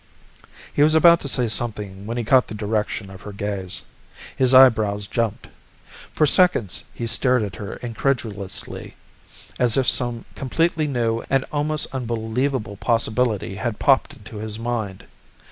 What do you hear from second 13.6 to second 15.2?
popped into his mind.